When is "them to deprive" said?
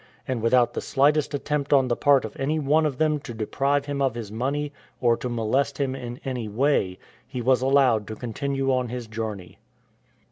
2.97-3.85